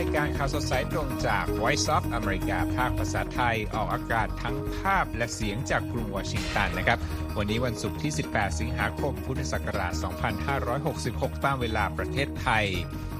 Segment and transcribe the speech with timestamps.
[0.00, 6.98] รายการข่าวสดสายตรงจาก Voice of America ภาคภาษาไทยออกอากาศทั้งภาพและเสียงจากกรุงวอชิงตันนะครับ
[7.36, 9.92] วันนี้วันศุกร์ที่ 18 สิงหาคม พุทธศักราช
[10.68, 12.64] 2566 ตามเวลาประเทศไทย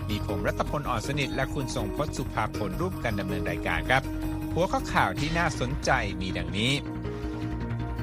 [0.09, 4.03] มีผมรัตพลอ่อนสนิท และคุณทรงพจน์สุภาพลร่วมกันดำเนินรายการครับ
[4.55, 5.91] หัวข้อข่าวที่น่าสนใจ
[6.21, 6.73] มีดังนี้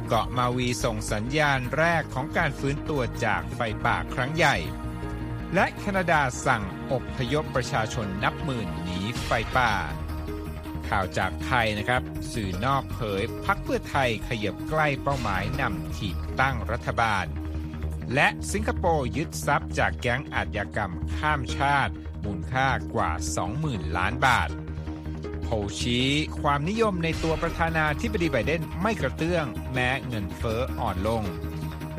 [0.07, 4.57] เกาะมาวีส่งสัญญาณแรกของการฟื้นตัวจากไฟป่าครั้งใหญ่
[5.53, 9.73] และแคนาดาสั่งอบพยพประชาชนนับหมื่นหนีไฟป่า
[10.89, 12.01] ข่าวจากไทยนะครับ
[12.33, 17.25] สื่อนอกเผยพักเพื่อไทยขยับใกล้เป้าหมายนำถีบตั้งรัฐบาล
[18.13, 23.11] และสิงคโปร์ยึดทรัพย์จากแก๊งอาชญากรรมข้ามชาติ มูลค่ากว่า
[23.53, 24.49] 20,000 ล้านบาท
[25.41, 25.47] โพ
[25.79, 26.09] ชี้
[26.41, 31.23] ความนิยมในตัวประธานาธิบดีไบเดนไม่กระเตื้อง แม้เงินเฟ้ออ่อนลง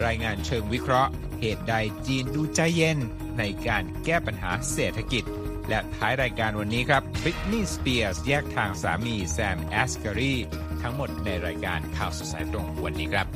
[0.04, 1.74] รายงานเชิงวิเคราะห์ เหตุใด
[2.06, 2.98] จีนดูใจเย็น
[3.38, 5.24] ในการแก้ปัญหาเศรษฐกิจ
[5.68, 10.34] และท้ายรายการวันนี้ครับบริตนีย์สเปียร์สแยกทางสามีแซมแอสการี
[10.82, 13.26] ทั้งหมดในรายการข่าวสดสายตรงวันนี้ครับ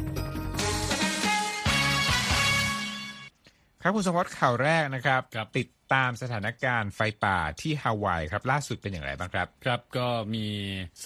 [3.83, 10.47] ครับคุณสมวัติข่าวแรกนะครับรบติดตามสถานการณ์ไฟป่าที่ฮาวายครับล่าสุดเป็นอย่างไรบ้างครับ ครับก็มี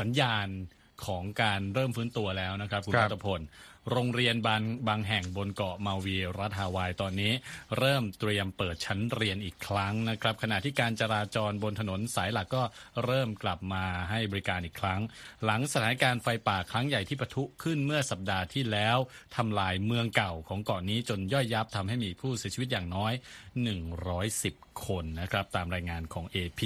[0.00, 0.47] สัญญาณ
[1.06, 3.41] ของการเริ่มฟื้นตัวแล้วนะครับ คุณรัตพล
[3.90, 7.32] โรงเรียนบางบางแห่งบนเกาะมาวีรัฐฮาวายตอนนี้
[7.78, 12.62] เริ่มเตรียมเปิดชั้นเรียนอีกครั้งนะครับ ขณะที่การจราจรบนถนนสายหลักก็
[13.04, 15.00] เริ่มกลับมาให้บริการอีกครั้ง
[15.44, 18.98] หลังสถานการณ์ไฟป่าครั้งใหญ่ที่ปะทุขึ้นเมื่อสัปดาห์ที่แล้ว
[19.36, 26.60] ทำลายเมืองเก่าของเกาะนี้จนย่อยยับทำให้มีผู้เสียชีวิตอย่างน้อย 110 คนนะครับตามรายงานของ AP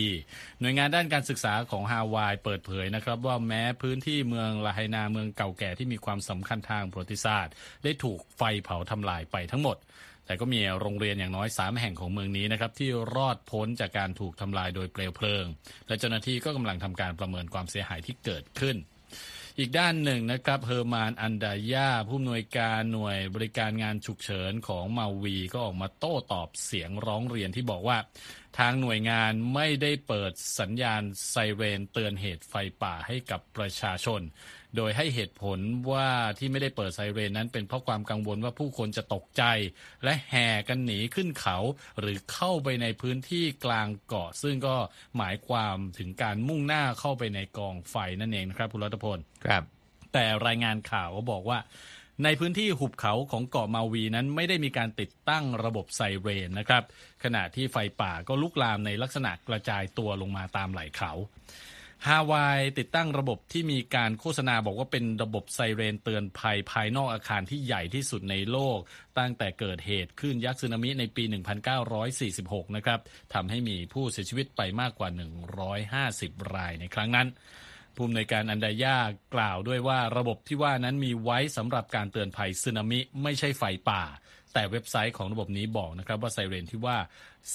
[0.60, 7.54] หน่วยงานด้านการศึกษาของฮาวายเปิดเผยนะครับว่าแม้พื้นที่เมืองลาไฮนาเมืองเก่าแก่ที่มีความสำคัญทางประวัติศาสตร์
[7.84, 9.76] ได้ถูกไฟเผาทำลายไปทั้งหมด
[10.26, 15.44] แต่ก็มีโรงเรียนอย่างน้อย 3 แห่งของเมืองนี้นะครับที่รอดพ้นจากการถูกทำลายโดยเปลวเพลิง
[15.86, 18.76] และเจ้าหน้าที่ก็กำลังทำการประเมินความเสียหายที่เกิดขึ้น
[19.58, 27.98] อีกด้านหนึ่งนะครับเฮอร์มานอันดายาผู้อำนวยการหน่วยบริการงานฉุกเฉินของมาวีก็ออกมาโต้ตอบเสียงร้องเรียนที่บอกว่า
[28.58, 34.20] ทางหน่วยงานไม่ได้เปิดสัญญาณไซเรนเตือนเหตุไฟป่าให้กับประชาชน
[34.76, 35.58] โดยให้เหตุผล
[35.92, 36.08] ว่า
[36.38, 39.42] ที่ไม่ได้เปิดไซเรนนั้นเป็นเพราะความกังวลว่าผู้คนจะตกใจ
[40.04, 41.58] และแห่กันหนีขึ้นเขา
[42.00, 44.76] หรือเข้าไปในพื้นที่กลางเกาะ ซึ่งก็
[45.16, 49.62] หมายความถึงการมุ่งหน้าเข้าไปในกองไฟนั่นเองนะครับคุณรัตพลครับ
[50.12, 51.58] แต่รายงานข่าวก็บอกว่า
[52.24, 56.82] ในพื้นที่หุบเขาของเกาะมาวีนั้นไม่ได้มีการติดตั้งระบบไซเรนนะครับ
[57.24, 61.12] ขณะที่ไฟป่าก็ลุกลามในลักษณะกระจายตัวลงมาตามไหล่เขา
[62.06, 68.78] ฮาวายติดตั้งระบบที่มีการโฆษณาบอกว่าเป็นระบบไซเรนเตือนภัยภายนอกอาคารที่ใหญ่ที่สุดในโลก
[69.18, 71.24] ตั้งแต่เกิดเหตุคลื่นยักษ์สึนามิในปี
[72.00, 73.00] 1946 นะครับ
[73.34, 75.08] ทำให้มีผู้เสียชีวิตไปมากกว่า
[75.96, 77.28] 150 รายในครั้งนั้น
[77.94, 78.98] ผู้อำนวยการอันดายา
[79.34, 84.02] กล่าวด้วยว่าระบบที่ว่านั้นมีไว้สำหรับการเตือนภัยสึนามิไม่ใช่ไฟป่า
[84.54, 86.96] แต่เว็บไซต์ของระบบนี้บอกนะครับว่าไซเรนที่ว่า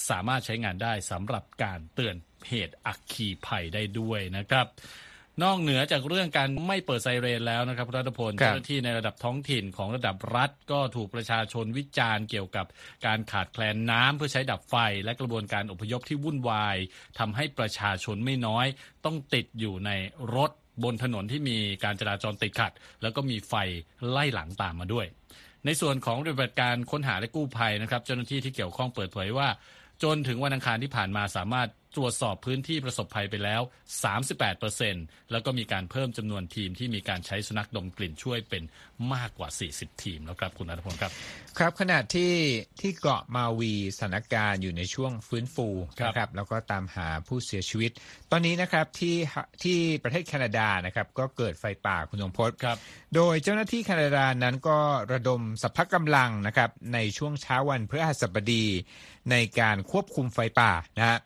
[0.09, 2.16] สามารถใช้งานได้สำหรับการเตือน
[2.50, 4.67] เหตุอักคีภัยได้ด้วยนะครับ
[5.44, 12.66] นอกเหนือจากเรื่องการไม่เปิดไซเรนแล้วนะครับรัฐพลเจ้าหน้าที่ในระดับท้องถิ่นของระดับรัฐ ก็ถูกประชาชนวิจารณ์เกี่ยวกับ
[13.05, 16.78] การขาดแคลนน้ำเพื่อใช้ดับไฟ และกระบวนการอพยพที่วุ่นวาย
[17.19, 18.66] ทำให้ประชาชนไม่น้อย
[19.05, 19.91] ต้องติดอยู่ใน
[20.35, 20.51] รถ
[20.84, 23.53] บนถนนที่มีการจราจรติดขัด แล้วก็มีไฟ
[24.09, 25.05] ไล่หลังตามมาด้วย
[25.65, 29.47] ในส่วนของปฏิบัติการค้นหาและกู้ภัยนะครับ เจ้าหน้าที่ที่เกี่ยวข้องเปิดเผยว่า
[30.03, 31.67] จนถึงวันอังคารที่ผ่านมาสามารถ
[31.97, 33.61] ตรวจสอบพื้นที่ประสบภัยไปแล้ว
[34.45, 38.63] 38%แล้วก็มีการเพิ่มจำนวนทีมที่มีการใช้สุนัขดมกลิ่นช่วยเป็น
[39.13, 41.11] มากกว่า 40 ทีมแล้วครับคุณอัธพลครับ
[41.57, 42.34] ครับขณะที่
[42.81, 45.67] ที่เกาะมาวีสถานการณ์อยู่ในช่วงฟื้นฟู
[46.05, 47.91] นะครับแล้วก็ตามหาผู้เสียชีวิต
[48.31, 49.16] ตอนนี้นะครับที่
[49.64, 52.78] ที่ประเทศแคนาดานะครับก็เกิดไฟป่าคุณสมพศครับ
[53.16, 54.78] โดยเจ้าหน้าที่แคนาดานั้นก็
[55.11, 58.66] ระดมสัพพะกำลังนะครับในช่วงเช้าวันพฤหัสบดี
[59.31, 61.19] ในการควบคุมไฟป่านะฮะ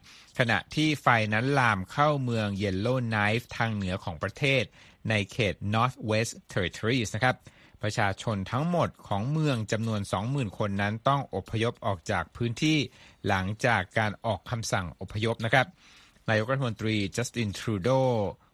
[0.44, 4.64] ขณะที่ไฟนั้นลามเข้าเมืองเยลโล่ไนฟ์ทางเหนือของประเทศ
[5.10, 7.36] ในเขต Northwest Territories นะครับ
[7.82, 12.78] ประชาชนทั้งหมดของเมืองจำนวน 20,000 คนนั้นต้องอพยพออกจากพื้นที่
[13.28, 15.68] หลังจากการออกคำสั่งอพยพนะครับ
[16.30, 17.90] นายกรัฐมนตรีจัสตินทรูโด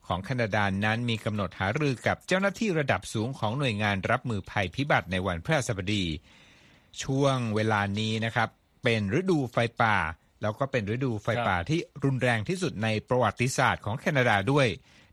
[0.08, 6.06] ของแคนาดานั้นมีกำหนดหารือกับเจ้าหน้าที่ระดับสูงของหน่วยงานรับมือภัยพิบัติในวันพฤหัสบดี
[7.04, 8.50] ช่วงเวลานี้นะครับ
[8.84, 9.98] เป็นฤดูไฟป่า
[10.42, 14.68] แล้วก็เป็นฤดูไฟป่าที่รุนแรงที่สุดในประวัติศาสตร์ของแคนาดาด้วย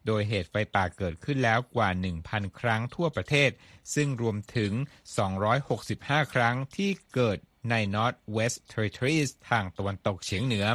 [0.06, 1.88] โดยเหตุไฟป่าเกิดขึ้นแล้วกว่า
[2.24, 3.50] 1,000 ครั้งทั่วประเทศ
[3.94, 4.72] ซึ่งรวมถึง
[5.52, 7.38] 265 ครั้งที่เกิด
[7.70, 10.66] ใน North West Territories ทางตะวันตกเฉียงเหนือ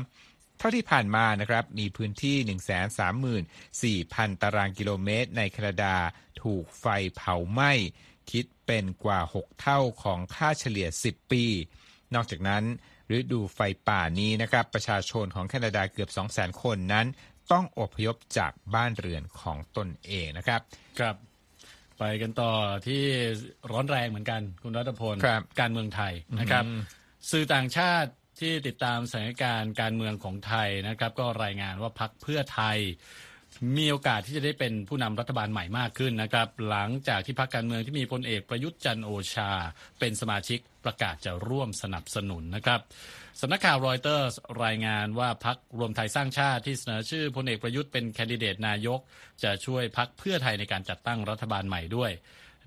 [0.57, 3.41] เท่าที่ผ่านมานะครับ มีพื้นที่
[4.31, 5.95] 134,000 ตารางกิโลเมตรในแคนาดา
[6.43, 6.85] ถูกไฟ
[7.15, 7.71] เผาไหม้
[8.31, 11.43] คิดเป็นกว่า 6 เท่าของค่าเฉลี่ย 10 ปี
[12.15, 12.63] นอกจากนั้น
[13.15, 17.07] ฤดูไฟป่านี้นะครับ ประชาชนของแคนาดาเกือบ 200,000 คนนั้น
[17.51, 20.61] ต้องอพยพจากบ้านเรือนของตนเองนะครับ
[20.99, 21.15] ครับ
[21.97, 22.51] ไปกันต่อ
[22.87, 23.03] ที่
[23.71, 26.63] ร้อนแรงเหมือนกันคุณรัตพลครับการเมืองไทยนะครับ
[27.31, 32.77] สื่อต่างชาติที่ติดตามสถานการณ์การเมืองของไทยนะครับ ก็รายงานว่าพักเพื่อไทย
[33.77, 39.51] มีโอกาสที่จะได้เป็นผู้นำรัฐบาลใหม่มากขึ้นนะครับ หลังจากที่พักการเมืองที่มีพลเอกประยุทธ์จันโอชา
[39.99, 42.79] เป็นสมาชิกประกาศจะร่วมสนับสนุนนะครับ
[43.41, 44.29] สำนักข่าวรอยเตอร์
[44.63, 48.99] รายงานว่าพักรวมไทยสร้างชาติที่เสนอชื่อพลเอกประยุทธ์เป็นแคนดิเดตนายก
[49.43, 52.11] จะช่วยพักเพื่อไทยในการจัดตั้งรัฐบาลใหม่ด้วย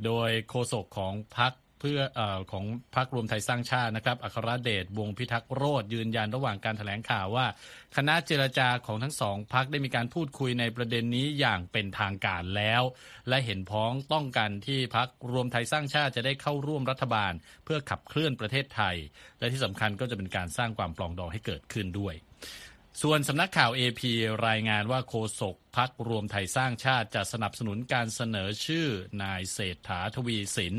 [0.04, 2.20] โดยโฆษกของพัก เพื่ออ
[2.52, 2.64] ของ
[2.96, 7.46] พรรครวมไทยสร้างชาตินะครับ อัครเดชวงพิทักษ์โรธยืนยันระหว่างการถแถลงข่าวว่า
[7.96, 12.82] คณะเจรจาของทั้งสองพักได้มีการพูดคุยในประเด็นนี้อย่างเป็นทางการแล้ว
[13.28, 17.32] และเห็นพ้องต้องกันที่พักรวมไทยสร้างชาติจะได้เข้าร่วมรัฐบาล
[17.64, 18.96] เพื่อขับเคลื่อนประเทศไทย
[19.38, 22.16] และที่สำคัญก็จะเป็นการสร้างความปลองดองให้เกิดขึ้นด้วย
[23.02, 24.00] ส่วนสำนักข่าว AP
[24.48, 28.86] รายงานว่าโฆษกพักรวมไทยสร้างชาติจะสนับสนุนการเสนอชื่อ
[29.22, 30.74] นายเศรษฐาทวีสิน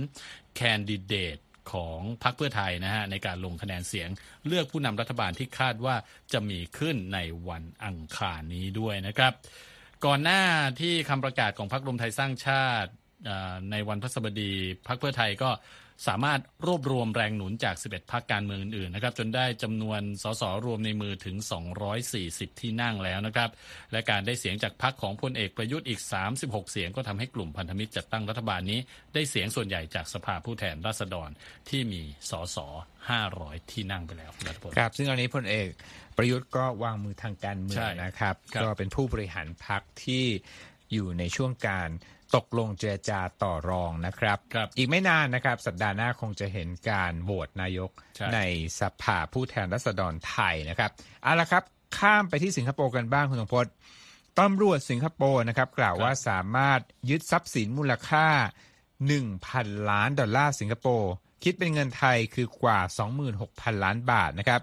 [0.56, 1.38] แคนดิเดต
[1.72, 4.10] ของพรรคเพื่อไทยนะฮะในการลงคะแนนเสียง
[4.48, 5.96] เลือกผู้นำรัฐบาลที่คาดว่า
[6.34, 7.20] จะมีขึ้นใน
[7.50, 9.34] วันอังคารนี้ด้วยนะครับ
[10.06, 10.42] ก่อนหน้า
[10.82, 12.92] ที่คำประกาศของพรรครวมไทยสร้างชาติ
[13.72, 14.54] ในวันพฤหัสบดี
[14.88, 15.50] พรรคเพื่อไทยก็
[16.08, 21.36] สามารถรวบรวมแรงหนุนจาก 11พักการเมืองอื่นๆนะครับจนได้จำนวนสสรวมในมือถึง
[21.98, 23.50] 240 ที่นั่งแล้วนะครับ
[23.92, 26.02] และการได้เสียงจากพักของพลเอกประยุทธ์อีก
[26.36, 28.80] 36 เสียงก็ทำให้กลุ่มพันธมิตรจัดตั้งรัฐบาลนี้
[29.14, 31.30] ได้เสียงส่วนใหญ่จากสภาผู้แทนราษฎร
[31.70, 32.58] ที่มีสส
[33.16, 35.70] 500 ที่นั่งไปแล้วรัฐพลครับ ซึ่งตอนนี้พลเอก
[36.18, 40.26] ประยุทธ์ก็วางมือทางการเมืองใช่นะครับครับ ก็เป็นผู้บริหารพักที่
[40.94, 41.90] อยู่ในช่วงการ
[42.36, 48.40] ตกลงเจรจาต่อรองนะครับครับอีกไม่นานนะครับ สัปดาห์หน้าคงจะเห็นการโหวตนายกใช่ใน
[48.80, 50.92] สภาผู้แทนราษฎรไทยนะครับ
[51.24, 51.64] เอาละครับ
[51.98, 53.66] ข้ามไปที่สิงคโปร์กันบ้างคุณสมพศ
[54.40, 56.80] ตำรวจสิงคโปร์นะครับ กล่าวว่าสามารถ
[57.10, 58.28] ยึดทรัพย์สินมูลค่า
[59.08, 61.12] 1,000 ล้านดอลลาร์สิงคโปร์
[61.44, 62.80] คิดเป็นเงินไทยคือกว่า
[63.32, 64.62] 26,000 ล้านบาทนะครับ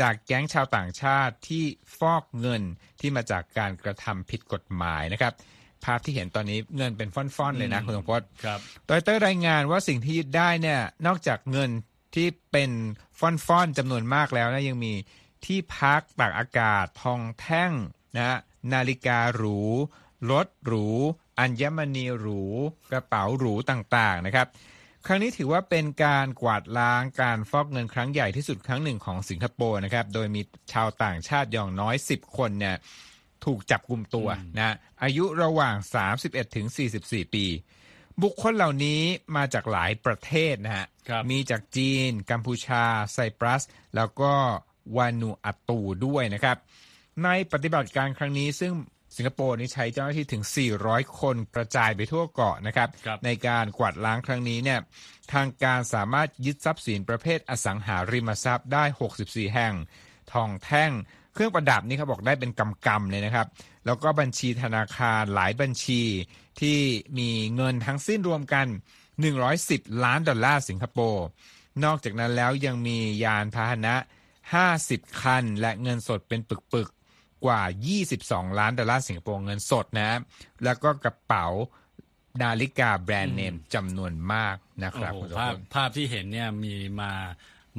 [0.00, 1.64] จากแก๊งชาวต่างชาติที่
[1.98, 2.62] ฟอกเงิน
[3.00, 5.32] ที่มาจากการกระทำผิดกฎหมายนะครับ
[5.84, 8.60] ภาพที่เห็นตอนนี้เงินเป็นฟ่อนๆ เลยนะ คุณสมพศครับ
[8.90, 11.70] รอยเตอร์รายงานว่าสิ่งที่ยึดได้เนี่ยนอกจากเงิน
[12.14, 12.70] ที่เป็น
[13.18, 14.92] ฟ่อนๆจำนวนมากแล้วนะยังมี
[15.44, 17.72] ที่พักตากอากาศ ทองแท่ง
[18.16, 18.38] นะ
[18.72, 19.58] นาฬิกาหรู
[20.30, 20.86] รถหรู
[21.38, 22.42] อัญมณีหรู
[22.90, 24.46] กระเป๋าหรูต่างๆนะครับ
[25.06, 30.42] ครั้งนี้ถือว่าเป็นการกวาดล้างการฟอกเงินครั้งใหญ่ที่สุดครั้งหนึ่งของสิงคโปร์นะครับ โดยมี
[30.72, 32.76] ชาวต่างชาติอย่างน้อย 10 คนเนี่ย
[33.44, 34.28] ถูกจับกลุ่มตัว
[34.58, 35.76] นะอายุระหว่าง
[36.16, 36.66] 31ถึง
[37.00, 37.46] 44 ปี
[38.22, 39.00] บุคคลเหล่านี้
[39.36, 43.62] มาจากหลายประเทศนะฮะครับมีจากจีน กัมพูชา ไซปรัส
[43.96, 44.32] แล้วก็
[44.96, 46.56] วานูอาตูด้วยนะครับ
[47.24, 48.72] ในปฏิบัติการครั้งนี้ซึ่ง
[49.16, 50.44] สิงคโปร์นี่ใช้เจ้าหน้าที่ถึง
[50.80, 54.80] 400 คนกระจายไปทั่วเกาะนะครับครับในการกวาดล้างครั้งนี้เนี่ย
[55.32, 58.84] ทางการสามารถยึดทรัพย์สินประเภทอสังหาริมทรัพย์ได้
[59.18, 59.74] 64 แห่ง
[60.32, 60.90] ทองแท่ง
[61.34, 63.46] เครื่องประดับนี่เขาบอกได้เป็นกำกำๆเลยนะครับ
[63.86, 66.02] แล้วก็บัญชีธนาคารหลายบัญชี
[66.60, 66.78] ที่
[67.18, 68.66] มีเงินทั้งสิ้นรวมกัน
[69.34, 71.26] 110 ล้านดอลลาร์สิงคโปร์
[71.84, 73.94] นอกจากนั้นแล้วยังมียานพาหนะ
[74.58, 77.62] 50 คัน และเงินสดเป็นปึกๆ กว่า
[78.10, 80.20] 22 ล้านดอลลาร์สิงคโปร์เงินสดนะ
[80.64, 81.46] แล้วก็กระเป๋า
[82.42, 87.12] นาฬิกาแบรนด์เนมจำนวนมากนะครับโอ้โหคุณสมภาพพลภาพที่เห็นเนี่ยมีมา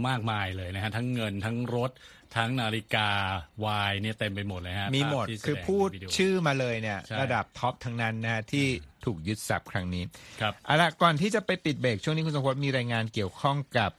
[0.08, 1.91] มากมายเลยนะฮะทั้งเงินทั้งรถ
[2.35, 3.09] ทั้งนาฬิกา
[3.65, 8.67] วายเนี่ยเต็มไปหมดเลยฮะมีหมดภาพที่แสคือพูดในวิโชื่อมาเลยเนี่ย ใช่ระดับท็อปทั้งนั้นนะที่
[9.05, 10.03] ถูกยึดทรัพย์ครั้งนี้
[10.41, 13.91] ครับ เอาละก่อนที่จะไปปิดเบรกช่วงนี้คุณสมพลมีรายงานเกี่ยวข้องกับ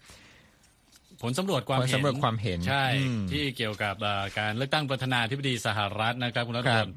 [1.22, 6.90] ผลสำรวจความผลเห็นสำรวจความเห็นใช่ อืมที่เกี่ยวกับเอ่อการเลือกตั้งประธานาธิบดีสหรัฐนะครับคุณรัตคพรับล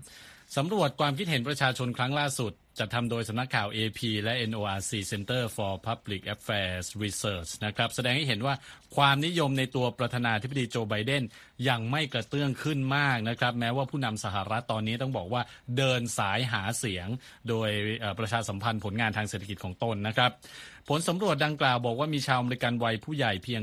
[0.57, 8.55] สำรวจความคิดเห็นประชาชนครั้งล่าสุด จัดทำโดยสำนักข่าว AP และ NORC Center for Public Affairs Research นะครับแสดงให้เห็นว่า
[8.95, 11.23] ความนิยมในตัวประธานาธิบดีโจไบเดน
[11.69, 15.41] ยังไม่กระเตื้องขึ้นมากนะครับ แม้ว่าผู้นำสหรัฐตอนนี้ต้องบอกว่า
[15.77, 17.07] เดินสายหาเสียง
[17.49, 17.69] โดย
[18.19, 20.31] ประชาสัมพันธ์ผลงานทางเศรษฐกิจของตนนะครับ
[20.89, 23.61] ผลสำรวจดังกล่าวบอกว่ามีชาวอเมริกันวัยผู้ใหญ่เพียง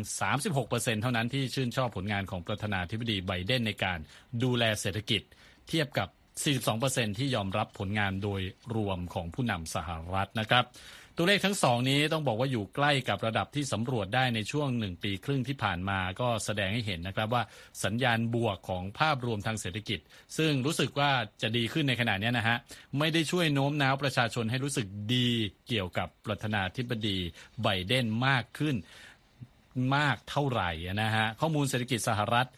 [0.50, 3.98] 36%เท่านั้นที่ชื่นชอบผลงานของประธานาธิบดีไบเดนในการ
[4.42, 5.22] ดูแลเศรษฐกิจ
[5.68, 6.08] เทียบกับ
[6.40, 8.40] 42%ที่ยอมรับผลงานโดย
[8.74, 10.64] รวมของผู้นำสหรัฐนะครับ
[11.16, 17.42] ตัวเลขทั้งสองนี้ต้องบอกว่าอยู่ใกล้กับระดับที่สำรวจได้ในช่วงหนึ่งปีครึ่งที่ผ่านมาก็แสดงให้เห็นนะครับว่า
[17.84, 19.98] สัญญาณบวกของภาพรวมทางเศรษฐกิจ
[20.38, 21.10] ซึ่งรู้สึกว่า
[21.42, 22.56] จะดีขึ้นในขณะนี้นะฮะ
[22.98, 25.28] ไม่ได้ช่วยโน้มน้าวประชาชนให้รู้สึกดี
[25.68, 27.18] เกี่ยวกับประธานาธิบดี
[27.62, 28.76] ไบเดนมากขึ้น
[29.96, 30.70] มากเท่าไหร่
[31.02, 32.48] นะฮะข้อมูลเศรษฐกิจสหรัฐ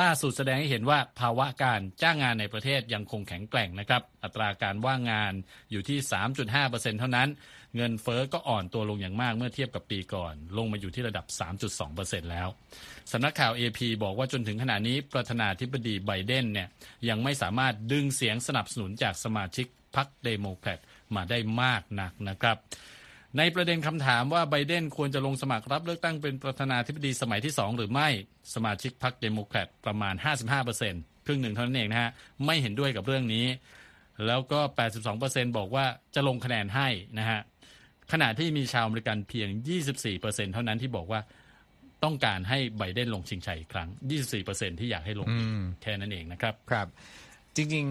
[0.00, 5.32] ล่าสุดแสดงให้เห็นว่าภาวะการจ้างงานในประเทศยังคงแข็งแกร่งนะครับ อัตราการว่างงาน
[5.70, 5.98] อยู่ที่
[6.48, 7.28] 3.5%เท่านั้น
[7.76, 11.26] เงินเฟ้อก็อ่อนตัวลงอย่างมากเมื่อเทียบกับปีก่อน ลงมาอยู่ที่ระดับ
[11.78, 12.48] 3.2%แล้ว
[13.12, 16.68] สำนักข่าว AP บอกว่าจนถึงขณะนี้ประธานาธิบดีไบเดนเนี่ย
[17.08, 20.80] ยังไม่สามารถดึงเสียงสนับสนุนจากสมาชิกพรรคเดโมแครต
[21.14, 22.56] มาได้มากนักนะครับ
[23.38, 28.08] ในประเด็นคำถามว่าไบเดนควรจะลงสมัครรับเลือกตั้งเป็นประธานาธิบดีสมัยที่สองหรือไม่
[28.54, 30.14] สมาชิกพรรคเดโมแครตประมาณ
[30.70, 32.10] 55%ครึ่งหนึ่งเท่านั้นเองนะฮะ
[32.46, 33.46] ไม่เห็นด้วยกับเรื่องนี้
[34.26, 34.60] แล้วก็
[35.08, 35.84] 82%บอกว่า
[36.14, 37.40] จะลงคะแนนให้นะฮะ
[38.12, 39.48] ขณะที่มีชาวอเมริกันเพียง
[40.00, 41.20] 24%เท่านั้นที่บอกว่า
[42.04, 43.88] ต้องการให้ไบเดนลงชิงชัยอีกครั้ง
[44.34, 45.28] 24%ที่อยากให้ลง
[45.82, 46.86] แค่นั้นเองนะครับครับ
[47.56, 47.86] จริง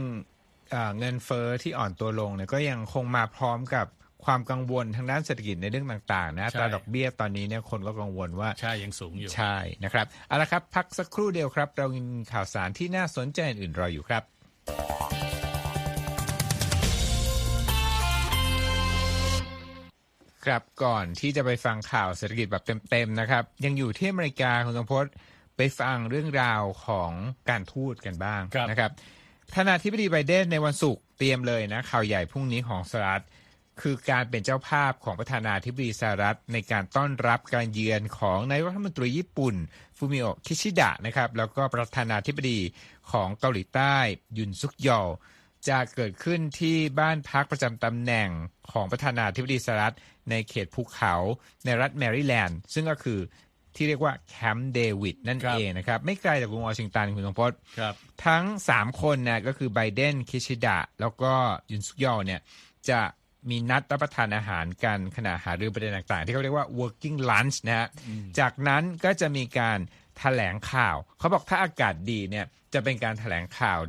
[0.45, 3.87] ๆเงินเฟ้อที่อ่อนตัวลงเนี่ยก็ยังคงมาพร้อมกับ
[4.25, 12.01] ความกังวลทางด้านเศรษฐกิจในเรื่องต่างๆนะตราดอกเบี้ยตอนนี้เนี่ยคนก็กังวลว่าใช่ยังสูงอยู่ใช่นะครับเอาละครับพักสักครู่เดียวครับ เรามี
[12.33, 14.23] ข่าวสารที่น่าสนใจอื่นรออยู่ครับ
[20.45, 25.05] ครับก่อนที่จะไปฟังข่าวเศรษฐกิจแบบเต็มๆนะครับ ยังอยู่ที่อเมริกาคุณสมพศ
[25.57, 27.11] ไปฟังเรื่องราวของ
[27.49, 28.91] การทูตกันบ้างนะครับ
[29.53, 33.23] ประธานาธิบดีไบเดนในวันศุกร์เตรียมเลยนะข่าวใหญ่พรุ่งนี้ของสหรัฐ
[33.81, 39.55] คือการเป็นเจ้าภาพของประธานาธิบดีสหรัฐ ในการต้อนรับการเยือนของนายกรัฐมนตรีญี่ปุ่น
[39.97, 42.59] ฟูมิโอคิชิดะนะครับแล้วก็ประธานาธิบดี
[43.11, 43.95] ของเกาหลีใต้
[44.37, 45.01] ยุนซุกยอล
[45.69, 48.29] จะเกิดขึ้นที่บ้านพักประจำตำแหน่ง
[48.71, 49.95] ของประธานาธิบดีสหรัฐ
[50.29, 51.13] ในเขตภูเขา
[51.65, 53.19] ในรัฐแมริแลนด์ ซึ่งก็คือ
[53.75, 57.51] ที่เรียกว่าแคมป์เดวิดนั่นเองนะครับ ไม่ไกลจากกรุงวอชิงตันคุณทรงพจน์
[58.25, 61.33] ทั้ง 3 คนนะก็คือไบเดนคิชิดะ แล้วก็
[61.71, 62.41] ยุนซุกยอเนี่ย
[62.89, 63.01] จะ
[63.49, 67.87] มีนัดรับประทานอาหารกันขณะหารือประเด็นต่างๆ ที่เขาเรียกว่า working lunch นะฮะ
[68.39, 69.81] จากนั้นก็จะมีการถ
[70.19, 73.79] แถลงข่าว เขาบอกถ้าอากาศดีเนี่ยจะเป็นการถแถลงข่าว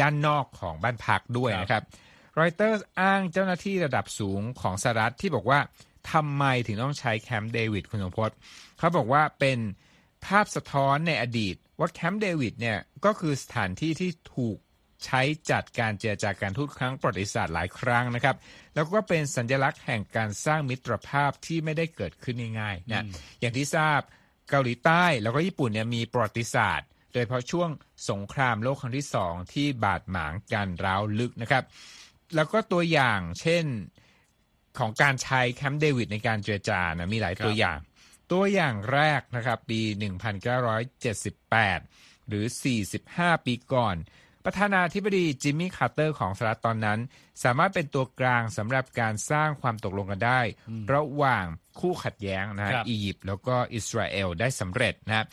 [0.00, 1.82] ด้านนอกของบ้านพักด้วยนะครับ
[2.40, 5.60] รอยเตอร์อ้างเจ้าหน้าที่ระดับสูงของสหรัฐที่บอกว่า
[6.12, 8.30] ทำไมถึงต้องใช้แคมป์เดวิดคุณสมพศ
[8.78, 9.58] เขาบอกว่าเป็น
[10.26, 14.58] ภาพสะท้อนในอดีต ว่าแคมป์เดวิดเนี่ยก็คือสถานที่ที่ถูก
[15.04, 18.36] ใช้จัดการเจรจาการทูตครั้งประวัติศาสตร์หลายครั้งนะครับ
[18.74, 23.04] แล้วก็เป็นสัญลักษณ์แห่งการสร้างมิตรภาพที่ไม่ได้เกิดขึ้นง่ายๆนะ
[23.40, 24.00] อย่างที่ทราบ
[24.50, 27.70] เกาหลีใต้แล้วก็ญี่ปุ่นเนี่ยมีประวัติศาสตร์ โดยเฉพาะช่วง
[28.10, 31.64] สงครามโลกครั้งที่สองที่บาดหมางกันร้าวลึกนะครับ
[32.34, 33.64] แล้วก็ตัวอย่างเช่น
[34.78, 37.78] ของการใช้แคมป์เดวิดในการเจรจานะมีหลายตัวอย่าง
[38.32, 39.80] ตัวอย่างแรกนะครับ ปี
[41.44, 42.44] 1978 หรือ
[42.94, 43.96] 45 ปีก่อน
[44.44, 47.00] ประธานาธิบดีจิมมี่คาร์เตอร์ของสหรัฐตอนนั้น
[47.44, 50.40] สามารถเป็นตัวกลางสำหรับการสร้างความตกลงกันได้
[50.94, 51.44] ระหว่าง
[51.80, 55.26] คู่ขัดแย้งนะอียิปต์แล้วก็อิสราเอลได้สำเร็จนะ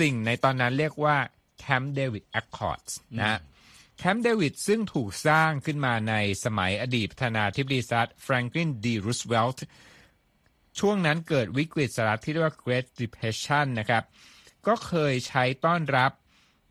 [0.00, 1.16] สิ่งในตอนนั้นเรียกว่า
[1.58, 2.82] Camp David Accord
[3.18, 3.38] นะ
[3.98, 6.14] แคมป์เดวิดซึ่งถูกสร้างขึ้นมาใน
[6.44, 9.64] สมัยอดีตประธานาธิบดีสหรัฐแฟรงคลินดีรูสเวลต์
[10.78, 14.04] ช่วงนั้นเกิดวิกฤตสหรัฐที่เรียกว่า Great Depression นะครับ
[14.66, 16.12] ก็เคยใช้ต้อนรับ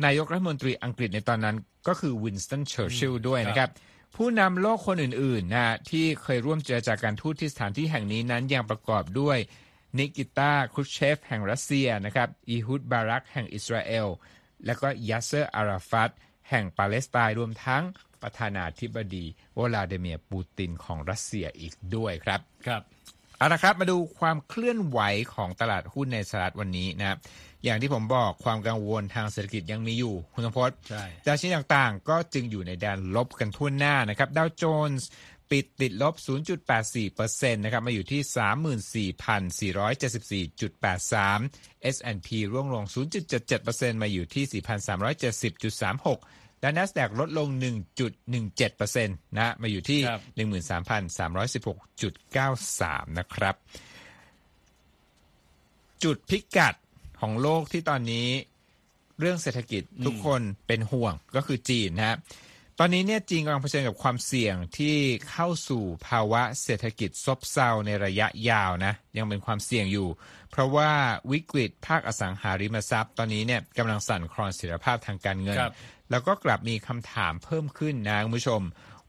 [0.03, 1.55] นายกรัฐมนตรีอังกฤษในตอนนั้น
[1.87, 3.69] ก็คือวินสตันเชอร์ชิลด้วยนะครับ
[4.15, 9.37] ผู้นำโลกคนอื่นๆนะที่เคยร่วมเจรจาการทูตที่สถานที่แห่งนี้นั้นยังประกอบด้วย
[9.97, 14.07] นิกิตาครุชเชฟแห่งรัสเซียนะครับเอฮุดบารักแห่งอิสราเอล
[14.65, 16.09] และก็ยัสเซอร์อาราฟัต
[16.49, 17.83] แห่งปาเลสไตน์รวมทั้ง
[18.21, 19.25] ประธานาธิบดี
[19.57, 22.81] วลาดิเมียร์ปูตินของรัสเซียอีกด้วยครับครับ
[23.37, 24.99] เอาละครับมาดูความเคลื่อนไหว
[25.33, 27.17] ของตลาดหุ้นในสหรัฐวันนี้นะครับ
[27.63, 35.07] อย่างที่ผมบอกความกังวลทางเศรษฐกิจยังมีอยู่ คุณสมพศใช่ดาวชิ้นต่างๆ ก็จึงอยู่ในแดนลบกันทั่วหน้านะครับดาวโจนส์
[35.51, 36.15] ปิดติดลบ
[36.85, 38.21] 0.84%นะครับมาอยู่ที่
[40.53, 42.83] 34,474.83 S&P ร่วงลง
[43.43, 44.61] 0.77%มาอยู่ที่
[45.51, 47.47] 4,370.36 และ NASDAQ ลดลง
[48.27, 49.99] 1.17%นะมาอยู่ที่
[52.37, 53.55] 13,316.93 นะครับ
[56.03, 56.75] จุดพิกัด
[57.21, 58.27] ของโลกที่ตอนนี้
[59.19, 62.17] เรื่องเศรษฐกิจทุกคนเป็นห่วงก็คือจีนนะฮะ
[62.79, 64.95] ตอนนี้เนี่ยจีนกำลังเผชิญกับความเสี่ยงที่
[65.29, 70.07] เข้าสู่ภาวะเศรษฐกิจซบเซาในระยะยาวนะ ยังเป็นความเสี่ยงอยู่
[70.55, 70.91] เพราะว่า
[71.31, 75.57] วิกฤตภาคอสังหาริมทรัพย์ ตอนนี้เนี่ยกำลังสั่นคลอนเสถียรภาพทางการเงิน
[76.11, 78.61] แล้วก็กลับมีคำถามเพิ่มขึ้นนะคุณผู้ชม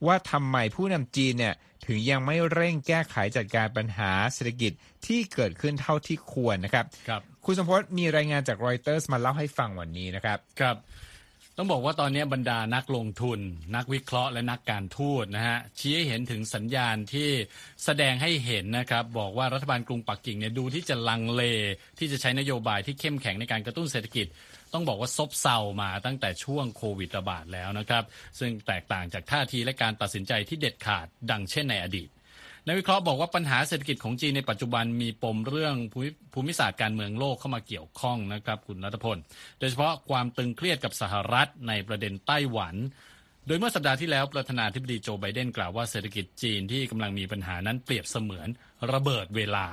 [0.06, 1.54] ว่าทำไมผู้นำจีนเนี่ย
[1.86, 4.72] ถึงยังไม่เร่งแก้ไขจัดการปัญหาเศรษฐกิจ
[5.06, 10.76] ที่เกิดขึ้นเท่าที่ควรนะครับ ครับ คุณสมพศมีรายงานจากรอยเตอร์สมาเล่าให้ฟังวันนี้นะครับ ครับ
[11.58, 13.40] ต้องบอกว่าตอนนี้บรรดานักลงทุน
[13.76, 17.28] นักวิเคราะห์และนักการทูตนะฮะชี้ให้เห็นถึงสัญญาณที่
[17.84, 21.42] แสดงให้เห็นนะครับ บอกว่ารัฐบาลกรุงปักกิ่งเนี่ยดูที่จะลังเล
[21.98, 24.26] ที่จะใช้นโยบายที่เข้มแข็งในการกระตุ้นเศรษฐกิจ
[24.72, 28.04] ต้องบอกว่าซบเซามาตั้งแต่ช่วงโควิดระบาดแล้วนะครับ
[28.38, 32.08] ซึ่งแตกต่างจากท่าทีและการตัดสินใจที่เด็ดขาดดังเช่นในอดีต
[32.66, 39.18] นักวิเคราะห์บอกว่าปัญหาเศรษฐกิจของจีนในปัจจุบันมีปมเรื่องภูมิภูมิศาสตร์การเมืองโลกเข้ามาเกี่ยวข้องนะครับคุณรัตพล
[39.58, 42.74] โดยเฉพาะความตึงเครียดกับสหรัฐในประเด็นไต้หวัน
[43.46, 48.48] โดยเมื่อสัปดาห์ที่แล้วประธานาธิบดีโจไบเดนกล่าวว่าเศรษฐกิจจีนที่กำลังมีปัญหานั้นเปรียบเสมือน
[48.92, 49.66] ระเบิดเวลา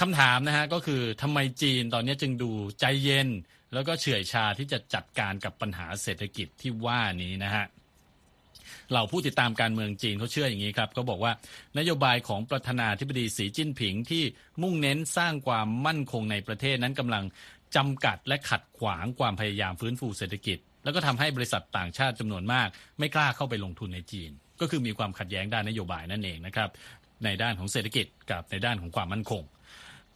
[0.00, 3.28] คำถามนะฮะก็คือทำไมจีนตอนนี้จึงดูใจเย็น
[3.74, 7.64] แล้วก็เฉื่อยชาที่จะจัดการกับปัญหาเศรษฐกิจที่ว่านี้นะฮะ
[8.92, 11.32] เหล่าผู้ติดตามการเมืองจีนเขาเชื่ออย่างนี้ครับเขาบอกว่า
[11.78, 14.22] นโยบายของประธานาธิบดีสีจิ้นผิงที่
[14.62, 17.24] มุ่งเน้นสร้างความมั่นคงในประเทศนั้นกำลัง
[17.76, 22.68] จำกัดและขัดขวางความพยายามฟื้นฟูเศรษฐกิจ แล้วก็ทำให้บริษัทต่างชาติจำนวนมาก
[22.98, 24.30] ไม่กล้าเข้าไปลงทุนในจีน
[24.60, 26.68] ก็คือมีความขัดแย้งด้านนโยบายนั่นเองนะครับ
[27.24, 29.42] ในด้านของเศรษฐกิจกับในด้านของความมั่นคง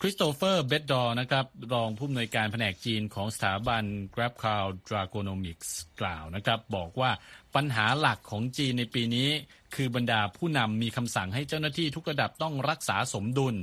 [0.01, 3.83] คริสโตเฟอร์เบดดอร์นะครับ รองผู้อำนวยการแผนกจีนของสถาบัน
[4.15, 5.69] g r a b c o w Dragonomics
[6.01, 7.11] กล่าวนะครับ บอกว่า
[7.55, 9.29] ปัญหาหลักของจีนในปีนี้
[9.75, 13.55] คือบรรดาผู้นำมีคำสั่งให้เจ้าหน้าที่ทุกระดับต้องรักษาสมดุล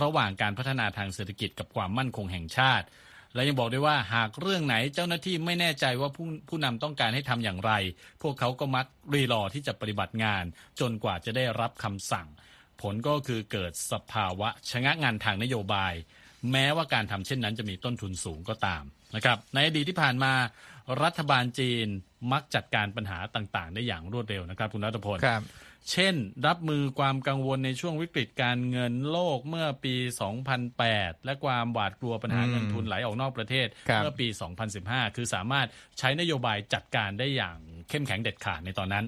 [0.00, 2.86] ระหว่างการพัฒนาทางเศรษฐกิจกับความมั่นคงแห่งชาติ
[3.34, 7.72] และยังบอกด้วยว่าหากเรื่องไหนเจ้าหน้าที่ไม่แน่ใจว่าผู้ผู้นำต้องการให้ทำอย่างไร
[8.22, 10.44] พวกเขาก็มักรีรอที่จะปฏิบัติงาน
[10.80, 12.26] จนกว่าจะได้รับคำสั่ง
[12.82, 15.92] ผลก็คือเกิดสภาวะชะงักงานทางนโยบาย
[16.52, 18.82] แม้ว่าการทำเช่นนั้นจะมีต้นทุนสูงก็ตาม
[19.14, 20.32] นะครับในอดีตที่ผ่านมา
[21.02, 21.86] รัฐบาลจีน
[22.32, 25.42] มักจัดการปัญหาต่างๆ ได้อย่างรวดเร็วนะครับคุณรัตพลครับ
[25.90, 26.14] เช่น
[26.46, 29.94] รับมือความกังวลในช่วงวิกฤตการเงินโลกเมื่อปี
[30.60, 34.26] 2008 และความหวาดกลัวปัญหาอืมเงินทุนไหลออกนอกประเทศครับเมื่อปี
[34.72, 35.66] 2015 คือสามารถ
[35.98, 37.56] ใช้นโยบายจัดการได้อย่าง
[37.88, 39.04] เข้มแข็งเด็ดขาดในตอนนั้น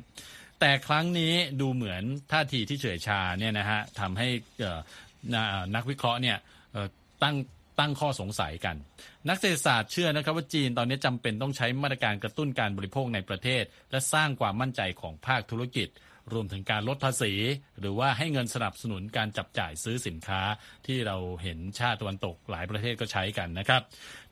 [0.66, 4.28] แต่ครั้งนี้ดูเหมือนท่าทีที่เฉื่อยชาเนี่ยนะฮะทำให้
[5.74, 6.36] นักวิเคราะห์เนี่ย
[7.22, 7.36] ตั้ง
[7.78, 8.76] ตั้งข้อสงสัยกัน
[9.28, 15.88] นักเศรษฐศาสตร์เชื่อนะครับว่าจีนตอนนี้จำเป็นต้องใช้มาตรการกระตุ้นการบริโภคในประเทศ และสร้างความมั่นใจของภาคธุรกิจ
[16.32, 17.32] รวมถึงการลดภาษี
[17.80, 20.42] หรือว่าให้เงินสนับสนุนการจับจ่ายซื้อสินค้า
[20.86, 23.82] ที่เราเห็นชาติตะวันตกหลายประเทศก็ใช้กันนะครับ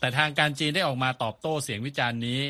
[0.01, 2.41] แต่ทางการจีนได้ออกมาตอบโต้เสียงวิจารณ์นี้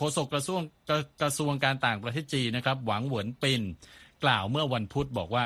[0.00, 3.62] ฆษกกระทรวงกระกระทรวงการต่างประเทศจีนนะครับ หวังหวนปิน
[4.24, 5.44] กล่าวเมื่อวันพุธบอกว่า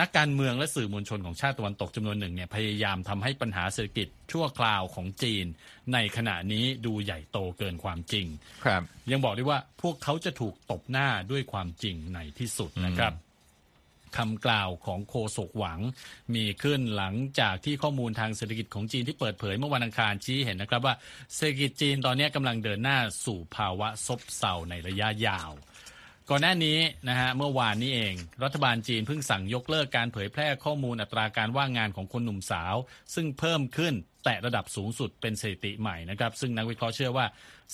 [0.00, 5.44] นักการเมืองและสื่อมวลชนของชาติตะวันตกจำนวนหนึ่งเนี่ยพยายามทำให้ปัญหาเศรษฐกิจชั่วคราวของจีน
[5.92, 8.26] ในขณะนี้ดูใหญ่โตเกินความจริง
[8.64, 13.12] ครับ ยังบอกได้ว่าพวกเขาจะถูกตบหน้าด้วยความจริงในที่สุดนะครับ
[14.16, 15.80] คำกล่าวของโคศกหวัง
[16.34, 20.94] มีขึ้นหลังจากที่ข้อมูลทางเศรษฐกิจของจีนที่เปิดเผยเมื่อวันอังคารชี้เห็นนะครับว่า
[21.34, 25.52] เศรษฐกิจจีนตอนนี้กำลังเดินหน้าสู่ภาวะซบเซาในระยะยาว
[26.30, 32.74] ก่อนหน้านี้นะฮะเมื่อวานนี้เอง รัฐบาลจีนเพิ่งสั่งยกเลิกการเผยแพร่ข้อมูลอัตราการว่างงานของคนหนุ่มสาว
[33.14, 37.26] ซึ่งเพิ่มขึ้นแตะระดับสูงสุดเป็นสถิติใหม่นะครับซึ่งนักวิเคราะห์เชื่อว่า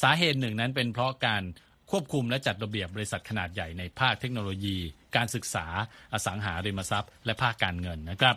[0.03, 1.43] สาเหตุหนึ่งนั้นเป็นเพราะการ
[1.93, 4.77] ควบคุมและจัดระเบียบบริษัทขนาดใหญ่ในภาคเทคโนโลยี
[5.17, 5.67] การศึกษา
[6.13, 8.37] อสังหาริมทรัพย์ และภาคการเงินนะครับ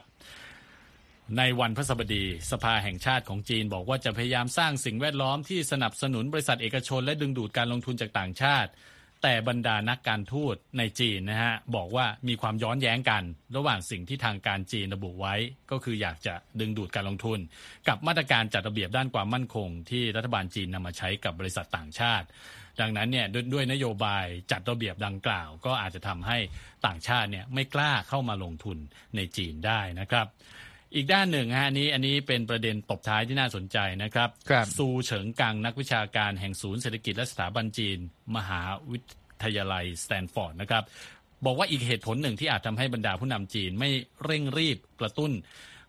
[1.38, 8.72] ในวันพฤหัสบดี สภาแห่งชาติของจีนบอกว่าจะพยายามสร้างสิ่งแวดล้อมที่สนับสนุนบริษัทเอกชน และดึงดูดการลงทุนจากต่างชาติ
[9.24, 13.24] แต่บรรดานักการทูตในจีนนะฮะบอกว่ามีความย้อนแย้งกัน
[13.56, 15.36] ระหว่างสิ่งที่ทางการจีนระบุไว้
[15.72, 17.40] ก็คืออยากจะดึงดูดการลงทุน
[17.88, 22.28] กับมาตรการจัดระเบียบด้านความมั่นคง ที่รัฐบาลจีนนำมาใช้กับบริษัทต่างชาติ
[22.82, 26.38] ดังนั้นเนี่ยด้วยด้วยนโยบายจัดระเบียบดังกล่าว ก็อาจจะทำให้
[26.86, 28.78] ต่างชาติเนี่ยไม่กล้าเข้ามาลงทุน
[29.16, 30.28] ในจีนได้นะครับ
[30.96, 37.98] อีกด้านหนึ่งฮะอันนี้อันนี้เป็นประเด็นตบท้ายที่น่าสนใจนะครับครับซูเฉิงกังนักวิชาการแห่งศูนย์เศรษฐกิจและสถาบันจีน
[38.36, 38.62] มหา
[38.92, 39.00] วิ
[39.44, 40.84] ทยาลัยสแตนฟอร์ดนะครับ
[41.46, 43.90] บอกว่าอีกเหตุผลหนึ่งที่อาจทำให้บรรดาผู้นำจีนไม่
[44.26, 45.32] เร่งรีบกระตุ้น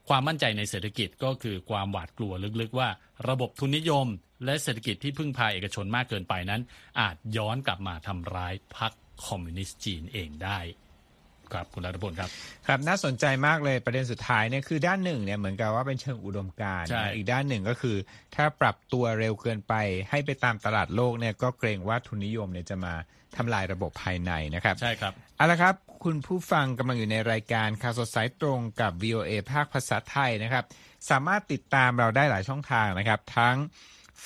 [0.08, 2.88] ความมั่นใจในเศรษฐกิจก็คือความหวาดกลัวลึกๆว่า
[3.28, 4.06] ระบบทุนนิยม
[4.44, 6.62] และเศรษฐกิจที่พึ่งพาเอกชนมากเกินไปนั้น
[7.00, 8.92] อาจย้อนกลับมาทำร้ายพรรค
[9.26, 10.58] คอมมิวนิสต์จีนเองได้
[11.52, 12.30] ครับคุณรัตพลครับ
[12.66, 17.96] ครับน่าสนใจมากเลยประเด็นสุดท้ายเนี่ยคือด้านหนึ่งเนี่ยเหมือนกับว่าเป็นเชิงอุดมการณ์ใช่นะอีกด้านหนึ่งก็คือ
[18.34, 19.74] ถ้าปรับตัวเร็วเกินไป
[20.10, 22.94] ให้ไปตามตลาดโลกเนี่ยก็เกรงว่าทุนนิยมเนี่ยจะมา
[23.36, 30.64] ทำลายระบบภายในนะครับใช่ครับเอาละครับ คุณผู้ฟังกำลังอยู่ในรายการข่าวสดสายตรงกับ VOA ภาคภาษาไทยนะครับ
[31.10, 33.56] สามารถติดตามเราได้หลายช่องทางนะครับ ทั้ง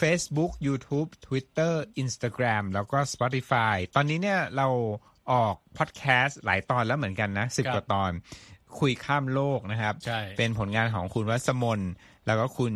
[0.01, 4.69] Facebook YouTube Twitter Instagram แล้วก็ Spotify ตอนนี้เนี่ยเรา
[5.33, 8.11] ออกพอดแคสต์หลายตอนแล้วเหมือนกันนะสิบกว่าตอน
[8.79, 11.81] คุยข้ามโลกนะครับใช่เป็นผลงานของคุณวัสมน
[12.27, 12.73] แล้วก็คุณ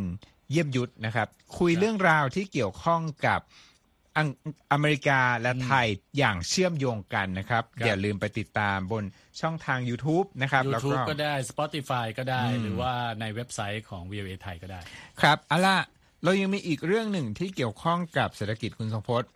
[0.51, 3.41] เยี่ยมยุทธนะครับ คุยเรื่องราวที่เกี่ยวข้องกับ
[4.17, 4.29] อัง
[4.73, 5.87] อเมริกาและไทย
[6.19, 9.05] อย่างเชื่อมโยงกันนะครับครับ อย่าลืมไปติดตามบน
[9.41, 14.81] ช่องทาง YouTube นะครับแล้ว YouTube ก็ก็ได้ Spotify ก็ได้ หรือว่าในเว็บไซต์ของ VOA ไทยก็ได้
[15.21, 15.79] ครับเอาล่ะ
[16.25, 19.31] เรายังมีอีกเรื่องหนึ่งที่เกี่ยวข้องกับเศรษฐกิจคุณทรงพจน์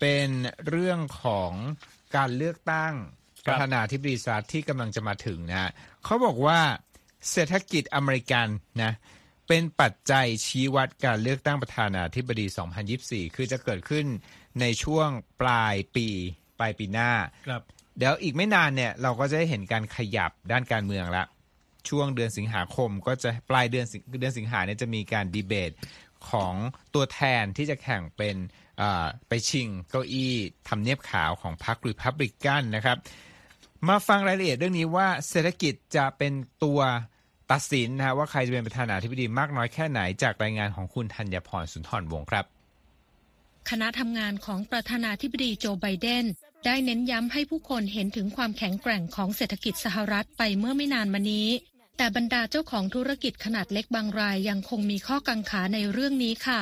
[0.00, 0.30] เป็น
[0.68, 1.52] เรื่องของ
[2.16, 2.94] การเลือกตั้ง
[3.46, 5.70] คปรับระธานาธิบดีสหรัฐที่กำลังจะมาถึงนะฮะ
[6.04, 6.60] เขาบอกว่า
[7.30, 8.46] เศรษฐกิจอเมริกัน
[8.82, 8.92] นะ
[9.48, 12.46] เป็นปัจจัยชี้วัดการเลือกตั้งประธานาธิบดี
[12.90, 14.06] 2024 คือจะเกิดขึ้น
[14.60, 15.08] ในช่วง
[15.40, 16.08] ปลายปี
[16.58, 17.12] ปลายปีหน้า
[17.48, 17.62] ครับ
[17.98, 21.24] เดี๋ยวอีกไม่นานเนี่ยเราก็จะได้เห็นการขยับด้านการเมืองละ
[21.88, 25.70] ช่วงเดือนสิงหาคมก็จะปลายเดือนสิงเดือนสิงหาเนี่ยจะมีการดีเบต
[26.30, 26.54] ของ
[26.94, 28.36] ตัวแทนที่จะแข่งเป็น
[28.71, 28.71] อ่า
[29.28, 30.34] ไปชิงเก้าอี้
[30.68, 32.96] ทำเนียบขาวของพรรครีพับลิกันนะครับ
[33.88, 36.32] มาฟังรายละเอียดเรื่องนี้ว่าเศรษฐกิจจะเป็น
[36.64, 36.80] ตัว
[37.50, 42.44] ตัดสินนะฮะว่าใครจะเป็นประธานาธิบดีมากน้อยแค่ไหนจากรายงานของคุณธัญพรสุนทรวงศ์ครับ
[43.70, 46.24] คณะทำงานของประธานาธิบดีโจไบเดน
[46.66, 51.48] ได้เน้นย้ำให้ผู้คนเห็นถึงความแข็งแกร่งของเศรษฐกิจสหรัฐไปเมื่อไม่นานมานี้
[51.96, 56.60] แต่บรรดาเจ้าของธุรกิจขนาดเล็กบางรายยังคงมีข้อกังขาในเรื่องนี้ค่ะ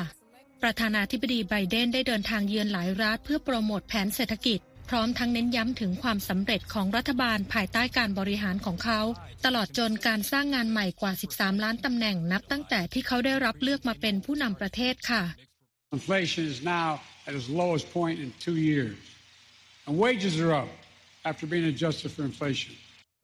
[0.63, 9.01] ประธานาธิบดีไบเดนได้เดินทางเยือนหลายรัฐเพื่อโปรโมทแผนเศรษฐกิจ พร้อมทั้งเน้นย้ำถึงความสำเร็จของรัฐบาลภายใต้การบริหารของเขา
[9.45, 15.23] ตลอดจนการสร้างงานใหม่กว่า 13 ล้านตำแหน่งนับตั้งแต่ที่เขาได้รับเลือกมาเป็นผู้นำประเทศค่ะ
[15.99, 16.89] Inflation is now
[17.27, 18.99] at its lowest point in two years,
[19.87, 20.71] and wages are up
[21.31, 22.73] after being adjusted for inflation.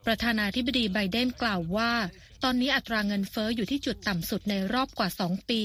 [0.07, 1.93] ประธานาธิบดีไบเดนกล่าวว่า
[2.45, 5.63] ตอนนี้อัตราเงินเฟ้ออยู่ที่จุดต่ำสุดในรอบกว่า 2 ปี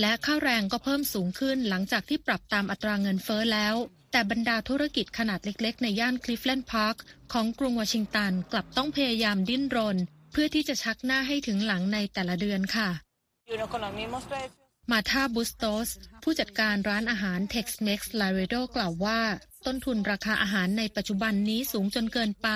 [0.00, 3.74] และค่าแรงก็เพิ่มสูงขึ้นหลังจากที่ปรับตามอัตราเงินเฟ้อแล้ว
[4.12, 6.96] แต่บรรดาธุรกิจขนาดเล็กๆ ในย่านคลีฟแลนด์พาร์ค
[7.32, 9.96] ของกรุงวอชิงตันกลับต้องพยายามดิ้นรน
[10.32, 12.88] เพื่อที่จะชักหน้าให้ถึงหลังในแต่ละเดือนค่ะ
[14.88, 14.96] y uno con los mismos precios.
[14.96, 15.88] มาธาบุสโตส
[16.22, 19.20] ผู้จัดการร้านอาหาร Tex-Mex Laredo กล่าวว่า
[19.66, 22.48] ต้นทุนราคาอาหารในปัจจุบันนี้สูงจนเกินไป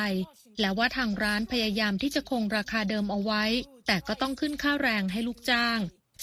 [0.61, 3.45] และว่าทางร้านพยายามที่จะคงราคาเดิมเอาไว้
[3.87, 5.79] แต่ก็ต้องขึ้นค่าแรงให้ลูกจ้าง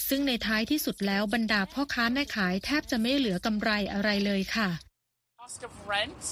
[0.08, 4.68] ซึ่งในท้ายที่สุดแล้วบรรดาพ่อค้าแม่ขายแทบจะไม่เหลือกำไรอะไรเลยค่ะ
[5.42, 6.24] Cost of rent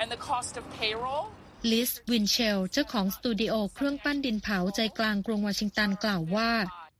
[0.00, 1.24] and the cost of payroll.
[1.70, 6.50] ลิสวินเชลเจ้าของสตูดิโอเครื่องปั้นดินเผาใจกลางกรุงวอชิงตันกล่าวว่า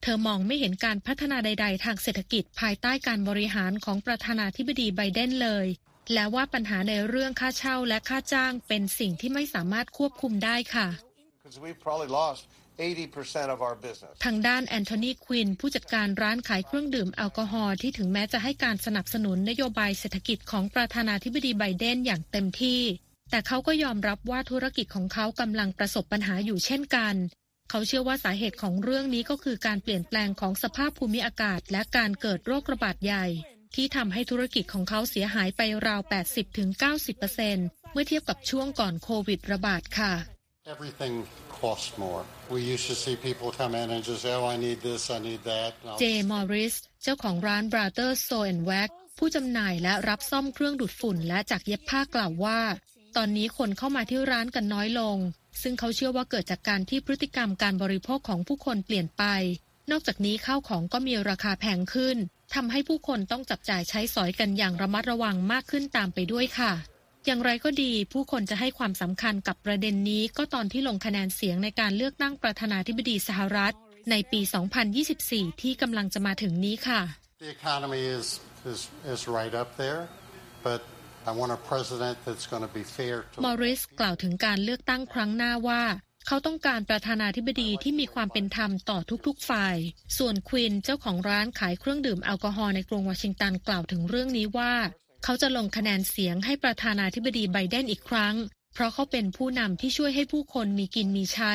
[0.03, 5.67] เธอมองไม่เห็นการพัฒนาใด ๆ ทางเศรษฐกิจภายใต้การบริหารของประธานาธิบดีไบเดนเลย
[6.12, 10.88] และว่าปัญหาในเรื่องค่าเช่าและค่าจ้างเป็นสิ่งที่ไม่สามารถควบคุมได้ค่ะ
[11.38, 12.41] because we've probably lost
[12.79, 14.15] 80% of our business.
[14.25, 22.81] ทางด้านแอนโทนีควินผู้จัดการร้านขายเครื่องดื่มแอลกอฮอล์ที่ถึงแม้จะให้การสนับสนุนนโยบายเศรษฐกิจของประธานาธิบดีไบเดนอย่างเต็มที่
[23.31, 27.15] แต่เขาก็ยอมรับว่าธุรกิจของเขากำลังประสบปัญหาอยู่เช่นกัน
[27.74, 33.26] เขาเชื่อว่าสาเหตุของเรื่องนี้ก็คือการเปลี่ยนแปลงของสภาพภูมิอากาศ และการเกิดโรคระบาดใหญ่
[33.74, 36.00] ที่ทำให้ธุรกิจของเขาเสียหายไปราว
[36.76, 40.12] 80-90%เมื่อเทียบกับช่วงก่อนโควิดระบาดค่ะ
[40.74, 41.14] Everything
[41.61, 42.22] costs more.
[42.54, 45.18] We used to see people come in and just say, oh, I need this, I
[45.28, 45.70] need that.
[45.80, 52.61] and I'll เจมอริส เจ้าของร้าน Brothers So and Wax ผู้จำหน่ายและรับซ่อมเครื่องดูดฝุ่นและจากเย็บผ้ากล่าวว่า
[53.16, 55.18] ตอนนี้คนเข้ามาที่ร้านกันน้อยลง
[55.62, 59.25] ซึ่งเขาเชื่อว่าเกิดจากการที่พฤติกรรมการบริโภคของผู้คนเปลี่ยนไป
[59.91, 62.17] นอกจากนี้ข้าวของก็มีราคาแพงขึ้น
[62.55, 66.73] ทำให้ผู้คนต้องจับจ่ายใช้สอยกันอย่างระมัดระวังมากขึ้นตามไปด้วยค่ะ
[67.27, 73.75] อย่างไรก็ดี ผู้คนจะให้ความสำคัญกับประเด็นนี้ก็ตอนที่ลงคะแนนเสียงในการเลือกตั้งประธานาธิบดีสหรัฐ
[74.11, 74.41] ในปี
[75.01, 77.01] 2024 ที่กำลังจะมาถึงนี้ค่ะ
[77.45, 78.27] The economy is,
[78.73, 78.81] is,
[79.15, 80.03] is right up there,
[80.67, 80.81] but
[83.44, 85.82] มอริสกล่าวถึงการเลือกตั้งครั้งหน้าว่า
[86.26, 89.76] เขาต้องการประธานาธิบดีที่มีความเป็นธรรมต่อทุกๆ ฝ่าย
[90.18, 94.72] ส่วนควินเจ้าของร้านขายเครื่องดื่มแอลกอฮอล์ในกรุงวอชิงตันกล่าวถึงเรื่องนี้ว่า
[95.24, 98.35] เขาจะลงคะแนนเสียงให้ประธานาธิบดีไบเดนอีกครั้ง
[98.74, 101.54] เพราะเขาเป็นผู้นำที่ช่วยให้ผู้คนมีกินมีใช้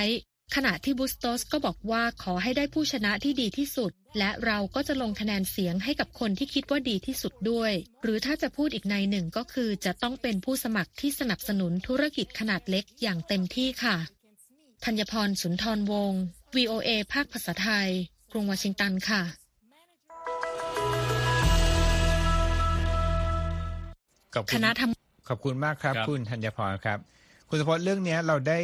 [0.55, 7.71] ขณะที่บุสโตสก็บอกว่าขอให้ได้ผู้ชนะที่ดีที่สุด และเราก็จะลงคะแนนเสียงให้กับคนที่คิดว่าดีที่สุดด้วย
[8.03, 13.95] หรือถ้าจะพูดอีกในหนึ่งก็คือจะต้องเป็นผู้สมัครที่สนับสนุนธุรกิจขนาดเล็กอย่างเต็มที่ค่ะ
[14.85, 16.21] ธัญพรสุนทรวงศ์
[16.55, 17.89] VOA ภาคภาษาไทย
[18.31, 19.21] กรุงวอชิงตันค่ะ
[24.35, 26.99] ขอบคุคณณะทำขอบคุณมากครับครับ คุณธัญพรครับ
[27.49, 28.59] คุณสมพจน์เรื่องเนี้ยเราได้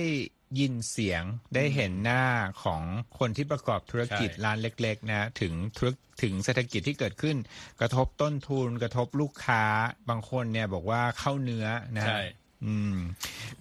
[0.59, 1.23] ยินเสียง
[1.55, 2.23] ได้เห็นหน้า
[2.63, 2.81] ของ
[3.19, 5.89] คนที่ประกอบธุรกิจใช่ร้านเล็ก ๆ นะ ถึงธุร
[6.23, 7.37] ถึงเศรษฐกิจที่เกิดขึ้น
[7.81, 9.63] กระทบต้นทุนกระทบลูกค้า
[10.09, 12.21] บางคนเนี่ยบอกว่าเข้าเนื้อนะใช่
[12.65, 12.97] อืม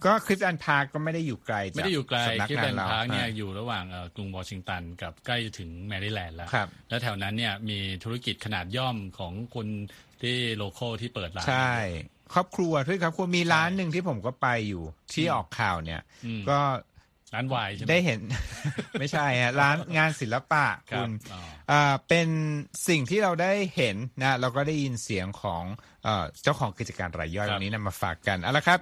[0.05, 9.67] ก็คริสตันพาร์คก็ไม่ได้อยู่ไกลจากไม่ได้อยู่ไกลสำนักคิดงาเป็นนเราพาร์คเนี่ยอ่าอยู่ระหว่างเอ่อกรุงวอชิงตันกับใกล้จะถึงแมริแลนด์แล้วครับแล้วแถวนั้นเนี่ยมีธุรกิจขนาดย่อมของคน
[10.21, 11.75] ที่โลโก้ที่เปิดร้านใช่
[12.33, 16.59] ครอบครัวด้วยครับครัวมีร้านหนึ่งที่ผมก็ไปอยู่ที่ออกข่าวเนี่ยอืมก็
[17.33, 18.21] ร้านวายใช่ไหมได้เห็น
[18.99, 21.41] ไม่ใช่ฮะร้านงานศิลปะครัคุบณอ๋อ
[21.71, 22.27] อ่าเป็น
[22.87, 25.63] สิ่งที่เราได้เห็นนะเราก็ได้ยินเสียงของ
[26.03, 28.79] เอ่อเจ้าของกิจการรายย่อยครับวันนี้นำมาฝากกันเอาละครับ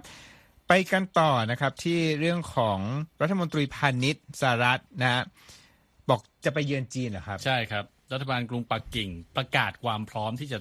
[0.68, 2.80] ไปกันต่อนะครับที่เรื่องของ
[3.22, 5.24] รัฐมนตรีพาณิชย์สหรัฐนะฮะ
[6.10, 10.58] บอกจะไปเยือนจีนเหรอครับ ใช่ครับ รัฐบาลกรุงปักกิ่งประกาศความพร้อมที่จะ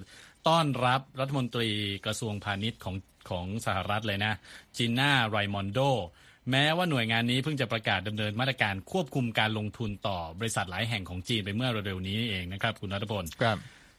[0.48, 1.70] ต้อนรับรัฐมนตรี
[2.06, 2.96] กระทรวงพาณิชย์ของ
[3.30, 4.32] ของสหรัฐเลยนะ
[4.76, 5.78] จีน่าไรมอนโด
[6.50, 13.58] แม้ว่าหน่วยงานนี้เพิ่งจะประกาศดำเนินมาตรการควบคุมการลงทุนต่อบริษัทหลายแห่งของจีนไปเมื่อเร็วๆนี้เองนะครับ คุณนัทพลครับ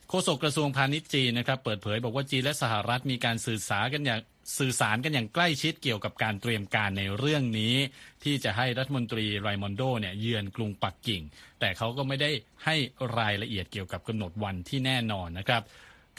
[0.09, 4.19] โฆษกกระทรวงพาณิชย์จีนนะครับ เปิดเผยบอกว่าจีนและสหรัฐมีการสื่อสารกันอย่าง
[4.59, 7.75] สื่อสารกันอย่างใกล้ชิดเกี่ยวกับการเตรียมการในเรื่องนี้
[8.23, 11.21] ที่จะให้รัฐมนตรีไรมอนโดเนี่ยเยือนกรุงปักกิ่ง
[11.59, 12.31] แต่เขาก็ไม่ได้
[12.65, 12.75] ให้
[13.19, 15.61] รายละเอียดเกี่ยวกับกำหนดวันที่แน่นอนนะครับ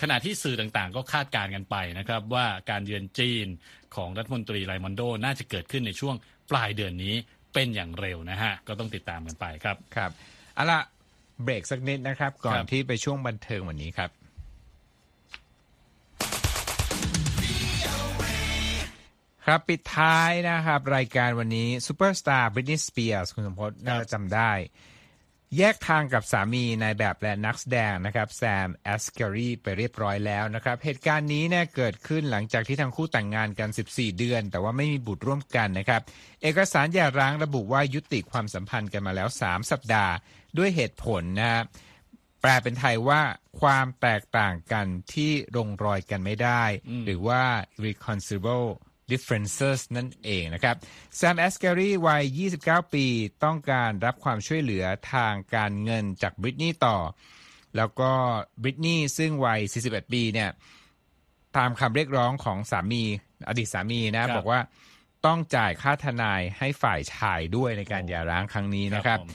[0.01, 3.47] ขณะที่สื่อต่างๆ ก็คาดการณ์กันไปนะครับว่าการเยือนจีน
[3.97, 6.15] ของรัฐมนตรีไรมอนโดน่าจะเกิดขึ้นในช่วง
[6.51, 7.15] ปลายเดือนนี้
[7.55, 10.11] เป็นอย่างเร็วนะฮะ ก็ต้องติดตามกันไปครับบครับ
[10.55, 10.81] เอาละ
[11.43, 14.11] เบรกสักนิดนะครับ ก่อนครับที่ไปช่วงบันเทิงวันนี้ครับ
[19.47, 24.53] ครับปิดท้ายนะครับ รายการวันนี้ซูเปอร์สตาร์บริตนีสเปียร์สคุณทรงพจน์น่าจะจำได้
[25.59, 36.03] แยกทางกับสามีนายแบบและนักแสดงนะครับแซมแอสเกอรีไปเรียบร้อยแล้วนะครับ เหตุการณ์นี้เนี่ยเกิดขึ้นหลังจากที่ทั้งคู่แต่งงานกัน 14 เดือน แต่ว่าไม่มีบุตรร่วมกันนะครับ
[36.43, 40.13] เอกสารหย่าร้างระบุว่ายุติความสัมพันธ์กันมาแล้ว 3 สัปดาห์
[40.59, 41.65] ด้วยเหตุผลนะครับ
[42.41, 43.21] แปลเป็นไทยว่า
[43.61, 46.65] ความแตกต่างกันที่ลงรอยกันไม่ได้
[47.05, 47.43] หรือว่า
[47.85, 48.69] irreconcilable
[49.13, 50.77] differences นั่นเองนะครับ
[51.17, 52.23] แซมแอสเกอรีวัย
[52.61, 53.07] 29 ปี
[53.45, 56.99] ต้องการรับความช่วยเหลือทางการเงินจากบริตนีต่อ
[57.77, 58.11] แล้วก็
[58.63, 60.51] บริตนีซึ่งวัย 41 ปีเนี่ย
[61.57, 63.03] ตามคำเรียกร้องของสามี
[63.49, 64.61] อดีตสามีนะครับบอกว่า
[65.27, 69.31] ต้องจ่ายค่าทนายให้ฝ่ายชายด้วยในการหย่าร้างครั้งนี้นะครับผม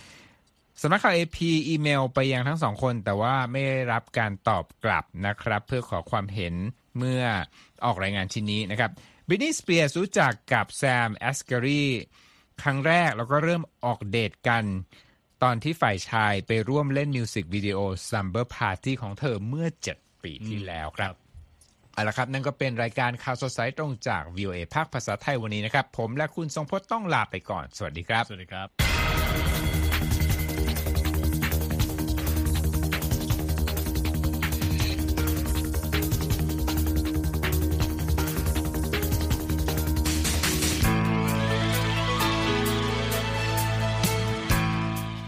[0.81, 1.37] สำนักข่าว AP
[1.67, 6.53] อีเมลไปยังทั้งสองคน แต่ว่าไม่ได้รับการตอบกลับนะครับ เพื่อขอความเห็น
[6.97, 7.21] เมื่อ
[7.85, 8.91] ออกรายงานชิ้นนี้นะครับ
[9.29, 11.85] บริตนีสเปียร์สรู้จักกับแซมแอสเกอรี
[12.61, 14.63] ครั้งแรกแล้วก็เริ่มออกเดทกัน
[15.43, 17.77] ตอนที่ฝ่ายชายไปร่วมเล่นมิวสิกวิดีโอ
[18.09, 21.13] Slumber Party ของเธอเมื่อ 7 ปีที่แล้วครับ
[21.93, 28.96] เอาละครับนั่นก็เป็นรายการข่าวสดสายตรงจาก VOA ภาคภาษาไทยวันนี้นะครับ ผมและคุณทรงพจน์ต้องลาไปก่อน สวัสดีครับ สวัสดีครับ